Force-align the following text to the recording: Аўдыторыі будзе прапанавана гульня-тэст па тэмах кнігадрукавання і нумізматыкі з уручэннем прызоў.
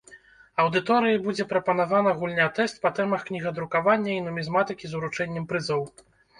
Аўдыторыі 0.61 1.19
будзе 1.27 1.45
прапанавана 1.51 2.15
гульня-тэст 2.23 2.81
па 2.87 2.93
тэмах 3.01 3.29
кнігадрукавання 3.29 4.11
і 4.17 4.21
нумізматыкі 4.31 4.85
з 4.93 5.03
уручэннем 5.05 5.43
прызоў. 5.57 5.81